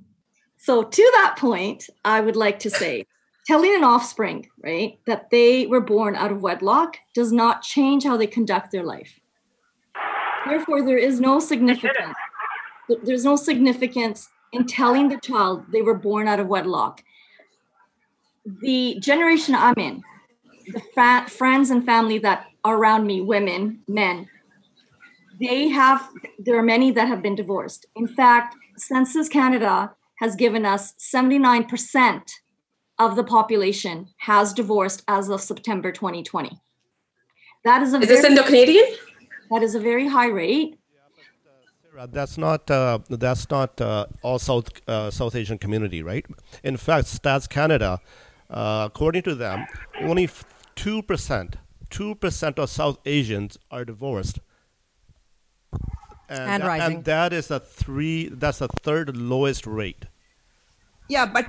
[0.58, 3.06] so, to that point, I would like to say
[3.46, 8.16] telling an offspring, right, that they were born out of wedlock does not change how
[8.16, 9.20] they conduct their life.
[10.44, 12.16] Therefore, there is no significance.
[13.04, 17.02] There's no significance in telling the child they were born out of wedlock
[18.62, 20.02] the generation I'm in,
[20.72, 24.28] the fa- friends and family that are around me, women, men,
[25.40, 27.86] they have, there are many that have been divorced.
[27.96, 32.22] In fact, Census Canada has given us 79%
[32.98, 36.58] of the population has divorced as of September 2020.
[37.64, 38.84] That is a is very, this Indo-Canadian?
[39.50, 40.78] That is a very high rate.
[42.08, 46.26] That's not uh, that's not uh, all South uh, South Asian community, right?
[46.62, 48.00] In fact, Stats Canada,
[48.50, 49.66] uh, according to them,
[50.00, 50.28] only
[50.74, 51.56] two percent
[51.90, 54.38] two percent of South Asians are divorced,
[56.28, 56.96] and, and rising.
[56.96, 58.28] And that is a three.
[58.28, 60.06] That's the third lowest rate.
[61.08, 61.46] Yeah, but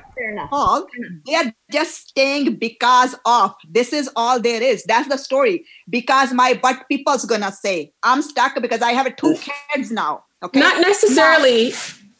[0.49, 0.85] Paul,
[1.25, 4.83] they are just staying because of this is all there is.
[4.83, 5.65] That's the story.
[5.89, 9.35] Because my but people's gonna say I'm stuck because I have two
[9.73, 10.23] kids now.
[10.43, 10.59] Okay.
[10.59, 11.73] Not necessarily.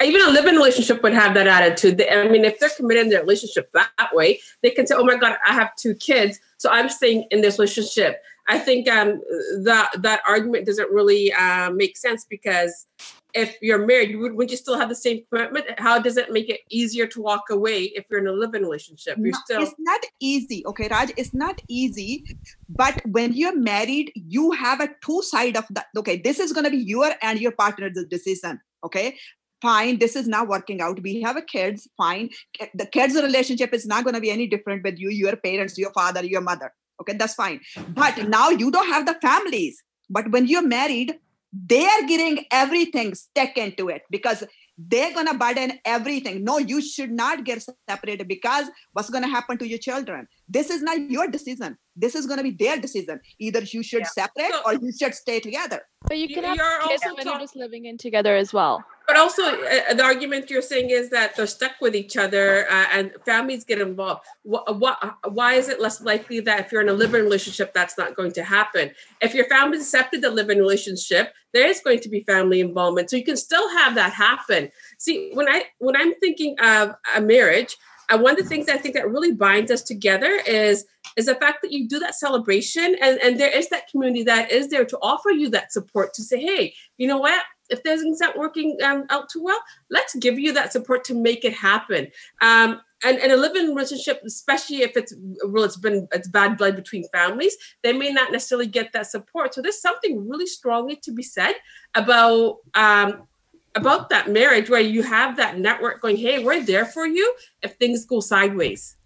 [0.03, 2.03] Even a living relationship would have that attitude.
[2.11, 5.15] I mean, if they're committed in their relationship that way, they can say, "Oh my
[5.15, 9.21] God, I have two kids, so I'm staying in this relationship." I think um,
[9.63, 12.85] that that argument doesn't really uh, make sense because
[13.33, 15.79] if you're married, would, would you still have the same commitment?
[15.79, 19.17] How does it make it easier to walk away if you're in a living relationship?
[19.17, 20.65] You're no, still it's not easy.
[20.65, 22.23] Okay, Raj, it's not easy.
[22.69, 25.87] But when you're married, you have a two side of that.
[25.97, 28.61] Okay, this is gonna be your and your partner's decision.
[28.83, 29.17] Okay.
[29.61, 31.01] Fine, this is not working out.
[31.01, 32.29] We have a kids, fine.
[32.75, 35.91] The kids' relationship is not going to be any different with you, your parents, your
[35.93, 36.71] father, your mother.
[37.01, 37.61] Okay, that's fine.
[37.89, 39.81] But now you don't have the families.
[40.09, 41.15] But when you're married,
[41.53, 44.43] they are getting everything stuck into it because
[44.77, 46.43] they're gonna burden everything.
[46.43, 50.27] No, you should not get separated because what's gonna happen to your children?
[50.47, 51.77] This is not your decision.
[51.95, 53.19] This is gonna be their decision.
[53.39, 54.27] Either you should yeah.
[54.27, 55.81] separate or you should stay together.
[56.03, 59.15] But you can have kids when talk- you're just living in together as well but
[59.15, 63.11] also uh, the argument you're saying is that they're stuck with each other uh, and
[63.25, 64.25] families get involved.
[64.43, 67.97] What, what, why is it less likely that if you're in a living relationship that's
[67.97, 68.91] not going to happen?
[69.21, 73.15] If your family accepted the living relationship there is going to be family involvement so
[73.15, 74.69] you can still have that happen.
[74.99, 77.75] See when i when i'm thinking of a marriage
[78.09, 80.85] uh, one of the things I think that really binds us together is
[81.17, 84.51] is the fact that you do that celebration and, and there is that community that
[84.51, 87.43] is there to offer you that support to say, hey, you know what?
[87.69, 91.45] If things aren't working um, out too well, let's give you that support to make
[91.45, 92.07] it happen.
[92.41, 95.13] Um, and, and a living relationship, especially if it's
[95.45, 99.53] well, it's been it's bad blood between families, they may not necessarily get that support.
[99.53, 101.53] So there's something really strongly to be said
[101.93, 103.27] about um,
[103.75, 107.75] about that marriage where you have that network going, hey, we're there for you if
[107.75, 108.96] things go sideways.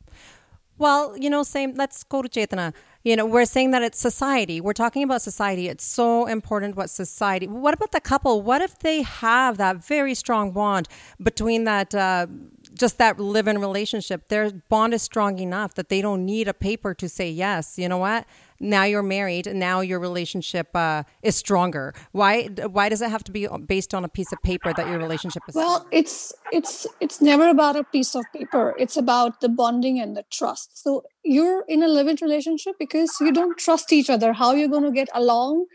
[0.82, 1.76] Well, you know, same.
[1.76, 4.62] Let's go to Chetana you know we're saying that it's society.
[4.62, 5.68] We're talking about society.
[5.68, 8.42] It's so important what society what about the couple?
[8.42, 10.88] What if they have that very strong bond
[11.22, 12.28] between that uh,
[12.74, 14.28] just that live-in relationship?
[14.28, 17.78] Their bond is strong enough that they don't need a paper to say yes.
[17.80, 18.26] You know what
[18.62, 21.94] now you're married and now your relationship uh, is stronger.
[22.12, 22.44] Why
[22.78, 25.44] why does it have to be based on a piece of paper that your relationship
[25.50, 28.76] is well it's it's it's never about a piece of paper.
[28.78, 30.82] It's about the bonding and the trust.
[30.84, 34.84] So you're in a living relationship because you don't trust each other how you're going
[34.84, 35.66] to get along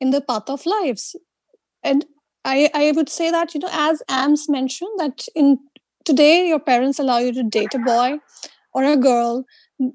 [0.00, 1.16] in the path of lives.
[1.82, 2.06] And
[2.44, 5.58] i i would say that you know as ams mentioned that in
[6.04, 8.18] today your parents allow you to date a boy
[8.72, 9.44] or a girl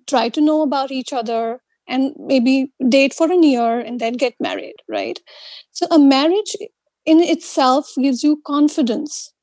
[0.08, 4.36] try to know about each other and maybe date for a year and then get
[4.39, 5.19] married, right?
[5.71, 6.56] So a marriage
[7.06, 9.34] in itself gives you confidence.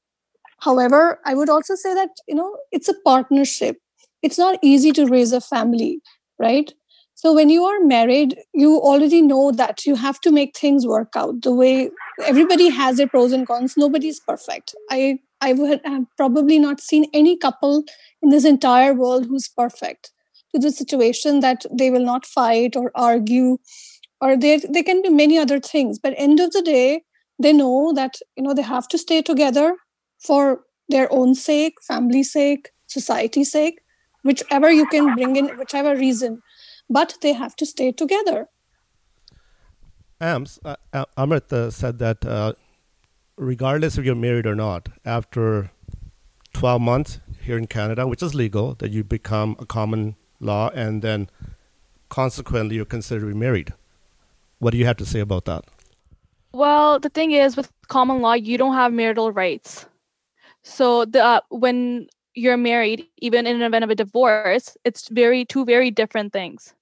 [0.61, 3.77] However, I would also say that, you know, it's a partnership.
[4.23, 6.01] It's not easy to raise a family,
[6.39, 6.73] right?
[7.15, 11.13] So when you are married, you already know that you have to make things work
[11.17, 11.91] out the way
[12.25, 13.75] everybody has their pros and cons.
[13.77, 14.75] Nobody's perfect.
[14.91, 17.85] I I would have probably not seen any couple
[18.23, 20.11] in this entire world who's perfect
[20.57, 23.59] to the situation that they will not fight or argue
[24.21, 25.99] or there there can be many other things.
[25.99, 27.03] But end of the day
[27.39, 29.77] they know that you know they have to stay together
[30.19, 33.81] for their own sake family sake society sake
[34.23, 36.43] whichever you can bring in whichever reason.
[36.89, 38.49] But they have to stay together.
[40.21, 42.55] Ams, uh, uh, Amrit uh, said that uh,
[43.37, 45.71] regardless if you're married or not, after
[46.55, 51.03] 12 months here in Canada, which is legal, that you become a common law, and
[51.03, 51.29] then
[52.09, 53.73] consequently you're considered to be married.
[54.59, 55.65] What do you have to say about that?
[56.53, 59.87] Well, the thing is, with common law, you don't have marital rights.
[60.63, 65.45] So the uh, when you're married, even in an event of a divorce, it's very
[65.45, 66.75] two very different things.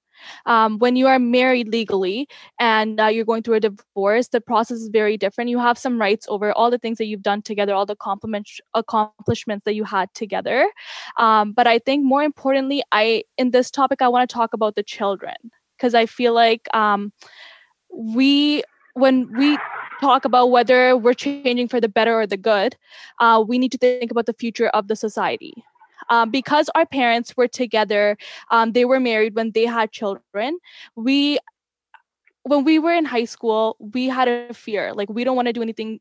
[0.46, 4.78] Um, when you are married legally and uh, you're going through a divorce, the process
[4.78, 5.50] is very different.
[5.50, 7.96] You have some rights over all the things that you've done together, all the
[8.74, 10.68] accomplishments that you had together.
[11.18, 14.74] Um, but I think more importantly, I in this topic, I want to talk about
[14.74, 15.34] the children
[15.76, 17.12] because I feel like um,
[17.90, 18.62] we
[18.94, 19.58] when we
[20.00, 22.76] talk about whether we're changing for the better or the good,
[23.20, 25.64] uh, we need to think about the future of the society
[26.10, 28.16] um, because our parents were together
[28.50, 30.58] um, they were married when they had children
[30.96, 31.38] we
[32.42, 35.52] when we were in high school we had a fear like we don't want to
[35.52, 36.00] do anything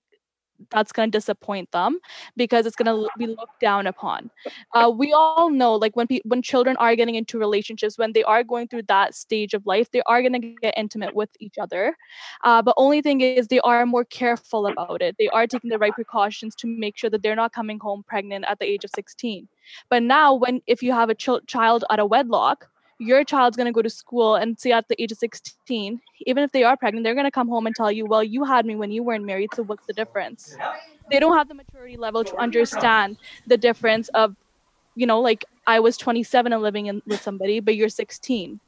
[0.69, 1.99] that's going to disappoint them
[2.37, 4.29] because it's going to be looked down upon.
[4.73, 8.23] Uh, we all know, like when pe- when children are getting into relationships, when they
[8.23, 11.57] are going through that stage of life, they are going to get intimate with each
[11.59, 11.95] other.
[12.43, 15.15] Uh, but only thing is, they are more careful about it.
[15.19, 18.45] They are taking the right precautions to make sure that they're not coming home pregnant
[18.47, 19.47] at the age of 16.
[19.89, 23.65] But now, when if you have a ch- child out of wedlock, your child's going
[23.65, 26.77] to go to school and say at the age of 16 even if they are
[26.77, 29.03] pregnant they're going to come home and tell you well you had me when you
[29.03, 30.55] weren't married so what's the difference?
[31.11, 34.35] They don't have the maturity level to understand the difference of
[34.95, 38.59] you know like i was 27 and living in, with somebody but you're 16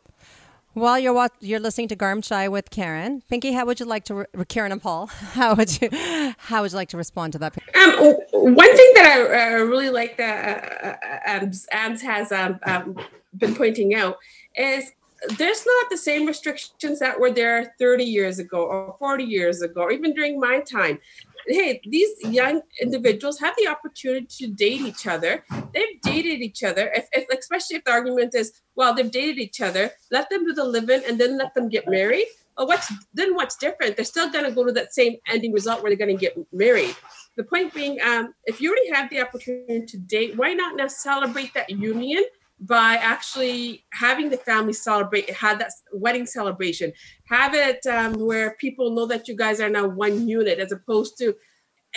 [0.75, 4.03] while you're watch- you're listening to Garam Chai with Karen, Pinky, how would you like
[4.05, 5.07] to re- Karen and Paul?
[5.33, 5.89] How would you
[6.38, 7.57] how would you like to respond to that?
[7.75, 7.93] Um,
[8.31, 10.38] one thing that I uh, really like that
[10.83, 12.97] uh, uh um, has um, um,
[13.38, 14.17] been pointing out
[14.55, 14.91] is
[15.38, 19.81] there's not the same restrictions that were there 30 years ago or 40 years ago
[19.81, 20.99] or even during my time
[21.47, 25.43] hey these young individuals have the opportunity to date each other.
[25.73, 26.91] They've dated each other.
[26.93, 30.53] If, if, especially if the argument is well they've dated each other let them do
[30.53, 32.25] the living and then let them get married.
[32.58, 33.95] Well what's then what's different?
[33.95, 36.95] They're still to go to that same ending result where they're to get married.
[37.38, 40.88] The point being um, if you already have the opportunity to date why not now
[40.88, 42.23] celebrate that union
[42.65, 46.91] by actually having the family celebrate, had that wedding celebration,
[47.30, 51.17] have it um, where people know that you guys are now one unit as opposed
[51.17, 51.36] to,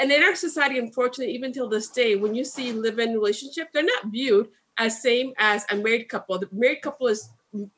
[0.00, 3.82] and in our society, unfortunately, even till this day, when you see live-in relationship, they're
[3.82, 6.38] not viewed as same as a married couple.
[6.38, 7.28] The married couple is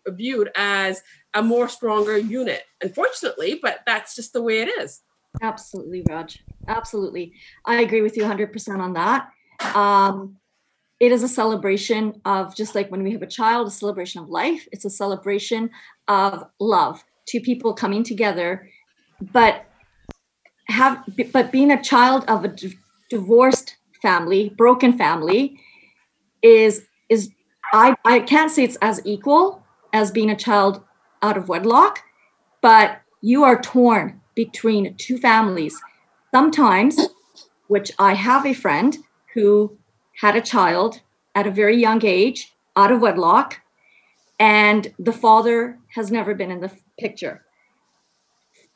[0.08, 5.00] viewed as a more stronger unit, unfortunately, but that's just the way it is.
[5.40, 6.42] Absolutely, Raj.
[6.68, 7.32] Absolutely.
[7.64, 9.30] I agree with you 100% on that.
[9.74, 10.36] Um,
[11.00, 14.28] it is a celebration of just like when we have a child, a celebration of
[14.28, 14.68] life.
[14.70, 15.70] It's a celebration
[16.06, 18.68] of love, two people coming together,
[19.32, 19.64] but
[20.68, 22.76] have but being a child of a d-
[23.08, 25.58] divorced family, broken family,
[26.42, 27.30] is is
[27.72, 30.82] I I can't say it's as equal as being a child
[31.22, 32.00] out of wedlock,
[32.60, 35.80] but you are torn between two families.
[36.32, 37.08] Sometimes,
[37.68, 38.96] which I have a friend
[39.34, 39.78] who
[40.20, 41.00] had a child
[41.34, 43.60] at a very young age out of wedlock,
[44.38, 47.44] and the father has never been in the picture.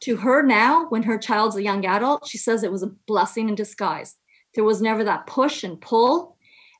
[0.00, 3.48] To her now, when her child's a young adult, she says it was a blessing
[3.48, 4.16] in disguise.
[4.54, 6.36] There was never that push and pull.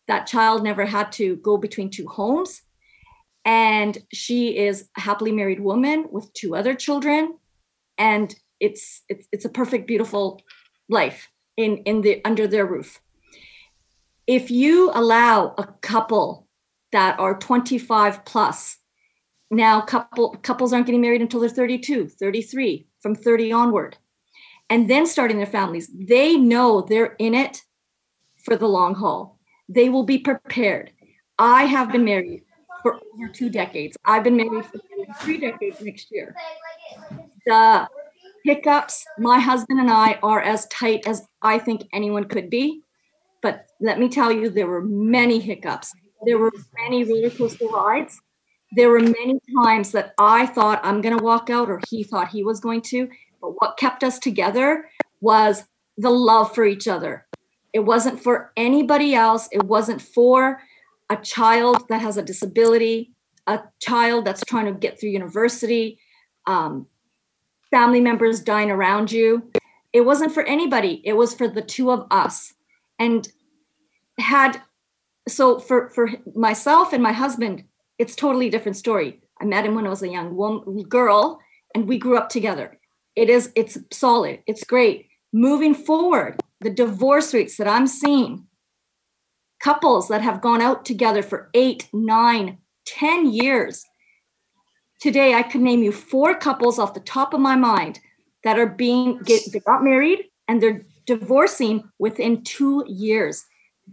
[0.09, 2.62] That child never had to go between two homes.
[3.44, 7.38] And she is a happily married woman with two other children.
[7.98, 10.42] And it's it's it's a perfect, beautiful
[10.88, 13.00] life in in the under their roof
[14.26, 16.46] if you allow a couple
[16.92, 18.78] that are 25 plus
[19.50, 23.98] now couple couples aren't getting married until they're 32 33 from 30 onward
[24.70, 27.62] and then starting their families they know they're in it
[28.44, 29.38] for the long haul.
[29.68, 30.92] They will be prepared.
[31.38, 32.42] I have been married
[32.82, 33.96] for over two decades.
[34.04, 34.78] I've been married for
[35.20, 36.34] three decades next year.
[37.46, 37.88] The
[38.44, 42.82] hiccups my husband and i are as tight as i think anyone could be
[43.44, 45.92] but let me tell you, there were many hiccups.
[46.24, 48.18] There were many roller coaster rides.
[48.72, 52.31] There were many times that I thought I'm going to walk out, or he thought
[52.31, 53.06] he was going to.
[53.42, 54.88] But what kept us together
[55.21, 55.64] was
[55.98, 57.27] the love for each other.
[57.75, 59.46] It wasn't for anybody else.
[59.52, 60.62] It wasn't for
[61.10, 63.12] a child that has a disability,
[63.46, 65.98] a child that's trying to get through university,
[66.46, 66.87] um,
[67.71, 69.50] family members dying around you.
[69.92, 71.02] It wasn't for anybody.
[71.04, 72.54] It was for the two of us
[72.99, 73.29] and
[74.19, 74.61] had
[75.29, 77.65] so for for myself and my husband
[77.99, 79.21] it's totally different story.
[79.40, 81.40] I met him when i was a young woman girl
[81.75, 82.79] and we grew up together.
[83.17, 84.40] It is it's solid.
[84.47, 85.09] It's great.
[85.33, 88.47] Moving forward the divorce rates that i'm seeing
[89.63, 93.85] couples that have gone out together for eight nine ten years
[95.01, 98.01] today i could name you four couples off the top of my mind
[98.42, 103.44] that are being get they got married and they're divorcing within two years.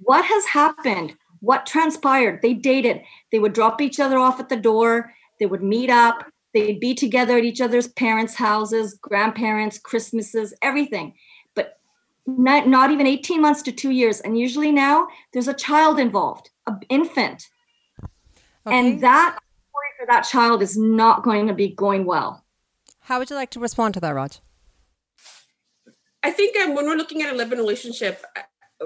[0.04, 2.42] What has happened what transpired?
[2.42, 3.02] They dated.
[3.32, 5.14] They would drop each other off at the door.
[5.40, 6.26] They would meet up.
[6.54, 11.14] They'd be together at each other's parents' houses, grandparents, Christmases, everything.
[11.56, 11.80] But
[12.28, 14.22] not, not even 18 months to two years.
[14.22, 17.48] And usually now there's a child involved, an infant.
[18.68, 18.78] Okay.
[18.78, 22.44] And that story for that child is not going to be going well.
[23.00, 24.40] How would you like to respond to that, Raj?
[26.24, 28.24] I think um, when we're looking at a live-in relationship,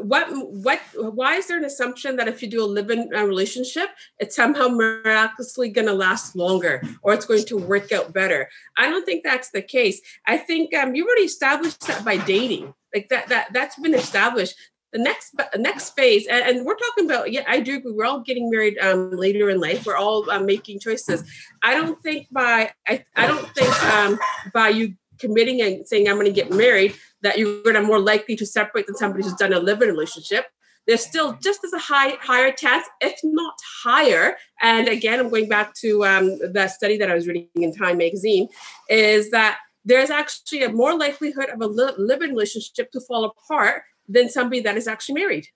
[0.01, 3.89] what what why is there an assumption that if you do a live-in uh, relationship
[4.19, 8.49] it's somehow miraculously going to last longer or it's going to work out better?
[8.77, 10.01] I don't think that's the case.
[10.25, 12.73] I think um, you already established that by dating.
[12.93, 14.55] Like that that that's been established.
[14.91, 18.21] The next next phase and, and, we're talking about yeah i do agree we're all
[18.21, 19.86] getting married um, later in life.
[19.86, 21.29] We're all uh, making choices.
[21.61, 24.17] I don't think by i, I don't think um,
[24.53, 26.95] by you committing and saying i'm going to get married
[27.26, 30.45] that you're going to more likely to separate than somebody who's done a living relationship.
[30.86, 34.38] There's still just as a high higher chance, if not higher.
[34.61, 37.97] And again, I'm going back to um, that study that I was reading in Time
[37.97, 38.47] magazine,
[38.89, 43.84] is that there's actually a more likelihood of a li- living relationship to fall apart
[44.07, 45.47] than somebody that is actually married.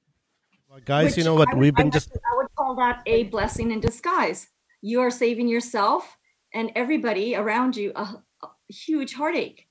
[0.68, 1.50] Well, guys, Which you know what?
[1.50, 2.12] Would, We've been I, just.
[2.12, 4.48] I would call that a blessing in disguise.
[4.82, 6.18] You are saving yourself
[6.56, 8.24] and everybody around you a, a
[8.70, 9.68] huge heartache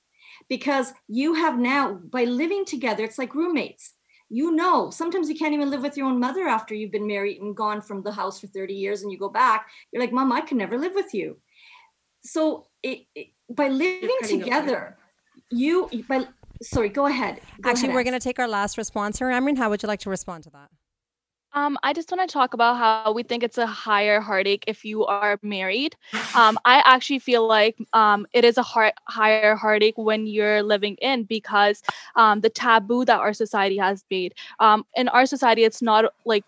[0.48, 3.94] because you have now by living together it's like roommates.
[4.30, 7.40] You know sometimes you can't even live with your own mother after you've been married
[7.40, 9.68] and gone from the house for 30 years and you go back.
[9.90, 11.38] You're like mom i can never live with you.
[12.22, 14.96] So it, it by living together
[15.50, 16.26] you by
[16.62, 17.40] sorry go ahead.
[17.60, 19.18] Go actually ahead, we're going to take our last response.
[19.18, 19.56] Here Amreen.
[19.56, 20.68] how would you like to respond to that
[21.58, 24.84] um, I just want to talk about how we think it's a higher heartache if
[24.84, 25.96] you are married.
[26.34, 30.96] Um, I actually feel like um, it is a heart, higher heartache when you're living
[31.00, 31.82] in because
[32.16, 34.34] um, the taboo that our society has made.
[34.60, 36.44] Um, in our society, it's not like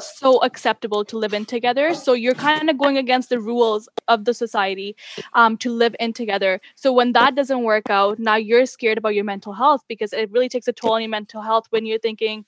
[0.00, 1.94] so acceptable to live in together.
[1.94, 4.96] So you're kind of going against the rules of the society
[5.34, 6.60] um, to live in together.
[6.74, 10.30] So when that doesn't work out, now you're scared about your mental health because it
[10.32, 12.44] really takes a toll on your mental health when you're thinking,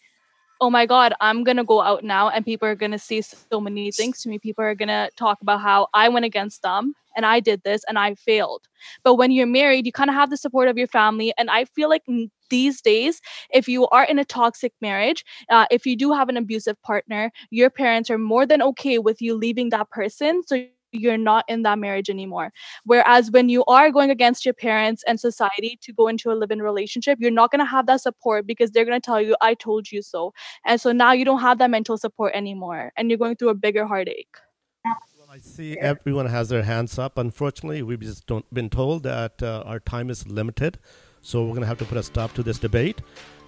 [0.61, 3.90] oh my god i'm gonna go out now and people are gonna see so many
[3.92, 4.38] things to me.
[4.38, 7.98] People are gonna talk about how i went against them and i did this and
[7.98, 8.66] i failed.
[9.04, 11.32] But when you're married you kind of have the support of your family.
[11.38, 12.02] And i feel like
[12.50, 13.20] these days
[13.52, 17.30] if you are in a toxic marriage uh, if you do have an abusive partner
[17.50, 20.42] your parents are more than okay with you leaving that person.
[20.46, 22.53] So you're not in that marriage anymore.
[22.84, 26.51] Whereas when you are going against your parents and society to go into a live
[26.51, 29.36] in relationship, you're not going to have that support because they're going to tell you,
[29.41, 30.32] I told you so.
[30.64, 33.55] And so now you don't have that mental support anymore and you're going through a
[33.55, 34.36] bigger heartache.
[34.84, 37.18] Well, I see everyone has their hands up.
[37.18, 40.78] Unfortunately, we've just been told that uh, our time is limited.
[41.22, 43.00] So we're going to have to put a stop to this debate.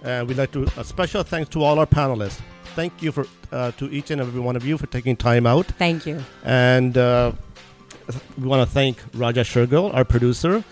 [0.03, 2.41] And we'd like to, a special thanks to all our panelists
[2.75, 5.65] thank you for uh, to each and every one of you for taking time out.
[5.77, 6.23] Thank you.
[6.43, 7.33] And uh,
[8.37, 10.63] we want to thank Raja Shergill, our producer,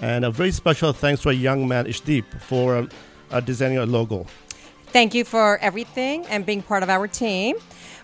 [0.00, 2.88] and a very special thanks to a young man, Ishdeep, for
[3.30, 4.26] uh, designing a logo.
[4.86, 7.56] Thank you for everything and being part of our team.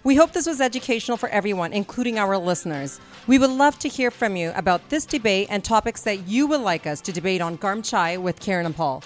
[0.05, 3.01] We hope this was educational for everyone, including our listeners.
[3.27, 6.61] We would love to hear from you about this debate and topics that you would
[6.61, 9.03] like us to debate on Garam Chai with Karen and Paul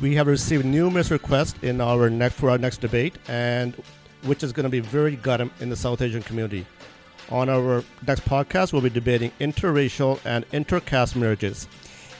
[0.00, 3.74] we have received numerous requests in our next for our next debate, and
[4.22, 6.64] which is going to be very gutted in the South Asian community.
[7.30, 11.66] On our next podcast, we'll be debating interracial and intercaste marriages.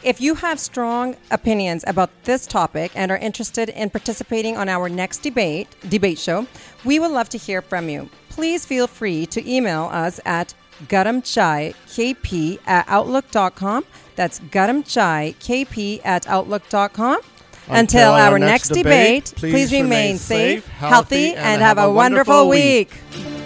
[0.02, 4.88] If you have strong opinions about this topic and are interested in participating on our
[4.88, 6.48] next debate debate show,
[6.84, 8.10] we would love to hear from you.
[8.28, 10.54] Please feel free to email us at
[10.88, 13.84] garamchaikp at outlook.com.
[14.16, 17.20] That's garamchaikp at outlook.com.
[17.68, 21.88] Until, our, our next, next debate, debate, please, please remain safe, healthy, and have a
[21.88, 22.90] wonderful week.
[23.14, 23.41] week.